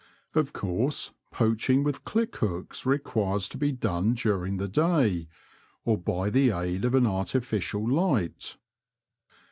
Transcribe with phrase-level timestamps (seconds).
[0.33, 5.27] Of course, poaching with click hooks requires to be done during the day,
[5.85, 8.57] or by the aid of an artificial light.